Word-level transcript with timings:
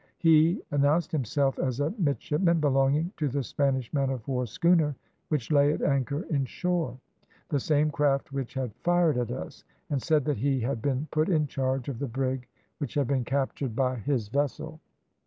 He 0.17 0.63
announced 0.71 1.11
himself 1.11 1.59
as 1.59 1.79
a 1.79 1.93
midshipman 1.99 2.59
belonging 2.59 3.11
to 3.17 3.27
the 3.27 3.43
Spanish 3.43 3.93
man 3.93 4.09
of 4.09 4.27
war 4.27 4.47
schooner 4.47 4.95
which 5.29 5.51
lay 5.51 5.71
at 5.73 5.83
anchor 5.83 6.23
in 6.23 6.45
shore, 6.45 6.97
the 7.49 7.59
same 7.59 7.91
craft 7.91 8.31
which 8.33 8.55
had 8.55 8.73
fired 8.77 9.15
at 9.19 9.29
us, 9.29 9.63
and 9.91 10.01
said 10.01 10.25
that 10.25 10.37
he 10.39 10.59
had 10.61 10.81
been 10.81 11.07
put 11.11 11.29
in 11.29 11.45
charge 11.45 11.87
of 11.87 11.99
the 11.99 12.07
brig, 12.07 12.47
which 12.79 12.95
had 12.95 13.05
been 13.05 13.23
captured 13.25 13.75
by 13.75 13.97
his 13.97 14.27
vessel. 14.27 14.79